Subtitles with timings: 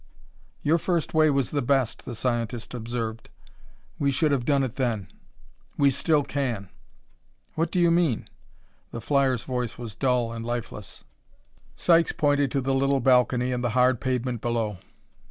[0.63, 3.29] "Your first way was the best," the scientist observed;
[3.99, 5.07] "we should have done it then.
[5.77, 6.69] We still can."
[7.53, 8.27] "What do you mean?"
[8.89, 11.03] The flyer's voice was dull and lifeless.
[11.75, 14.79] Sykes pointed to the little balcony and the hard pavement below.